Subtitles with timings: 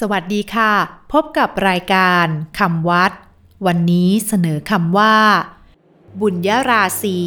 [0.00, 0.72] สวัสดีค่ะ
[1.12, 2.26] พบกับรายการ
[2.58, 3.12] คำวัด
[3.66, 5.16] วันนี้เสนอคำว่า
[6.20, 7.18] บุญยราศี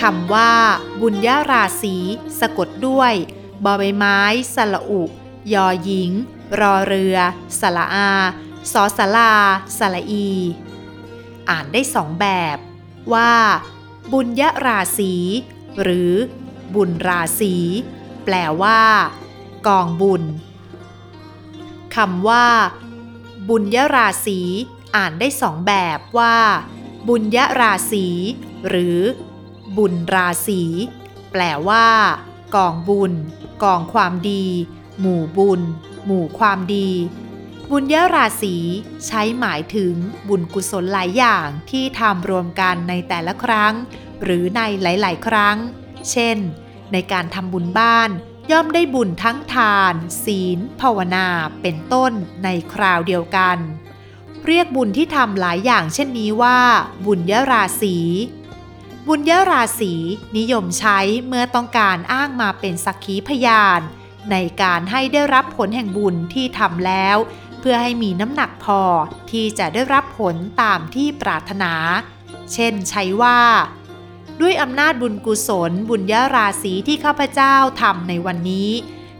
[0.00, 0.52] คำว่า
[1.00, 1.96] บุญยราศี
[2.40, 3.12] สะกดด้วย
[3.64, 4.20] บอใบไม้
[4.54, 5.02] สระอุ
[5.54, 6.10] ยอหญิง
[6.60, 7.16] รอเรือ
[7.60, 8.10] สระอา
[8.72, 9.34] สอสลา
[9.78, 10.28] สระอี
[11.48, 12.58] อ่านได้สองแบบ
[13.12, 13.32] ว่า
[14.12, 15.12] บุญยราศี
[15.82, 16.12] หรือ
[16.74, 17.54] บุญราศี
[18.24, 18.80] แปลว่า
[19.66, 20.22] กองบุญ
[21.96, 22.46] คำว่า
[23.48, 24.40] บุญยราศี
[24.96, 26.36] อ่านได้สองแบบว่า
[27.08, 28.06] บุญยราศี
[28.68, 28.98] หรือ
[29.76, 30.62] บุญราศี
[31.32, 31.86] แปลว่า
[32.56, 33.12] กองบุญ
[33.62, 34.44] กองความดี
[35.00, 35.60] หมู่บุญ
[36.06, 36.88] หมู่ความดี
[37.70, 38.56] บุญยราศี
[39.06, 39.94] ใช้หมายถึง
[40.28, 43.74] บุญกุศลหลายอย่างที่ทำรวมกันในแต่ละครั้ง
[44.22, 45.56] หรือในหลาย ๆ ครั้ง
[46.10, 46.36] เช่น
[46.92, 48.10] ในการทำบุญบ้าน
[48.50, 51.26] ย่อมได้บุญทั้งทาน ศีล ภาวนา
[51.62, 52.12] เป็นต้น
[52.44, 53.58] ในคราวเดียวกัน
[54.46, 56.58] เรียกบุญที่ทำหลายอย่างเช่นนี้ว่า
[57.06, 57.96] บุญยราศี
[59.08, 59.92] บุญยราศี
[60.36, 63.80] นิยมใช้เมื่อต้องการอ้างมาเป็นสักขีพยาน
[64.32, 67.16] ในการให้ได้รับผลแห่งบุญที่ทำแล้ว
[67.66, 68.82] พื่อให้มีน้ำหนักพอ
[69.30, 71.72] ที่จะได้รับผลตามที่ปรารถนา
[72.52, 73.40] เช่นใช้ว่า
[74.40, 78.70] ด้วยอำนาจบุญกุศล บุญยราศีที่ข้าพเจ้าทำในวันนี้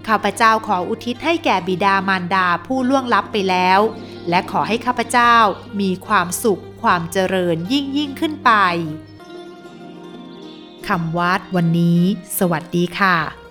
[0.09, 3.81] ข้าพเจ้าขออุทิศให้แก่บิดามารดาผู้ล่วงลับไปแล้ว
[4.29, 5.35] และขอให้ข้าพเจ้า
[5.81, 8.51] มีความสุขความเจริญยิ่งยิ่งขึ้นไป
[10.89, 12.01] คำวัดวันนี้
[12.39, 13.44] สวัสดีค่ะ